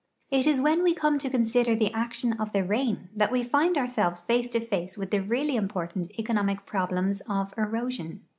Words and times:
It 0.31 0.47
is 0.47 0.59
when 0.59 0.81
we 0.81 0.95
come 0.95 1.19
to 1.19 1.29
consider 1.29 1.75
the 1.75 1.93
action 1.93 2.33
of 2.33 2.53
the 2.53 2.63
rain 2.63 3.09
that 3.15 3.31
we 3.31 3.43
find 3.43 3.77
ourselves 3.77 4.19
face 4.21 4.49
to 4.49 4.59
face 4.59 4.97
with 4.97 5.11
the 5.11 5.21
really 5.21 5.55
important 5.55 6.09
economic 6.17 6.65
])rohlems 6.65 7.21
of 7.29 7.53
erosion. 7.55 8.21